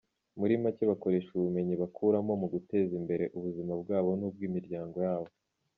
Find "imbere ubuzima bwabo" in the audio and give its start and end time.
2.99-4.11